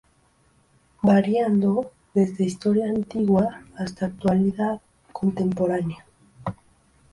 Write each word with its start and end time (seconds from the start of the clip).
Variando 1.03 1.91
desde 2.15 2.45
historia 2.45 2.89
antigua 2.89 3.61
hasta 3.77 4.07
actualidad 4.07 4.81
contemporánea. 5.13 6.07